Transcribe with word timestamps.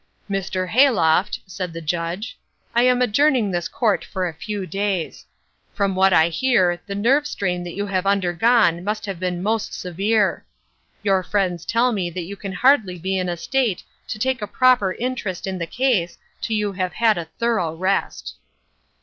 "Mr. 0.27 0.67
Hayloft," 0.69 1.41
said 1.45 1.73
the 1.73 1.79
judge, 1.79 2.35
"I 2.73 2.81
am 2.81 3.03
adjourning 3.03 3.51
this 3.51 3.67
court 3.67 4.03
for 4.03 4.27
a 4.27 4.33
few 4.33 4.65
days. 4.65 5.27
From 5.75 5.93
what 5.93 6.11
I 6.11 6.29
hear 6.29 6.81
the 6.87 6.95
nerve 6.95 7.27
strain 7.27 7.63
that 7.65 7.75
you 7.75 7.85
have 7.85 8.07
undergone 8.07 8.83
must 8.83 9.05
have 9.05 9.19
been 9.19 9.43
most 9.43 9.75
severe. 9.79 10.43
Your 11.03 11.21
friends 11.21 11.65
tell 11.65 11.91
me 11.91 12.09
that 12.09 12.23
you 12.23 12.35
can 12.35 12.53
hardly 12.53 12.97
be 12.97 13.15
in 13.19 13.29
a 13.29 13.37
state 13.37 13.83
to 14.07 14.17
take 14.17 14.41
a 14.41 14.47
proper 14.47 14.93
interest 14.93 15.45
in 15.45 15.59
the 15.59 15.67
case 15.67 16.17
till 16.41 16.55
you 16.57 16.71
have 16.71 16.93
had 16.93 17.19
a 17.19 17.25
thorough 17.37 17.75
rest." 17.75 18.37